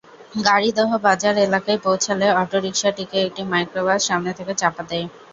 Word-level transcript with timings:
গাড়িদহ 0.45 0.89
বাজার 1.05 1.35
এলাকায় 1.39 1.79
পৌঁছালে 1.85 2.27
অটোরিকশাটিকে 2.41 3.17
একটি 3.21 3.41
মাইক্রোবাস 3.51 3.99
সামনে 4.09 4.31
থেকে 4.37 4.53
চাপা 4.61 4.83
দেয়। 4.89 5.07